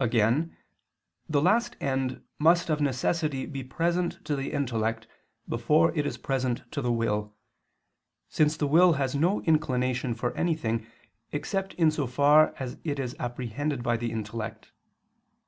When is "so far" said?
11.92-12.52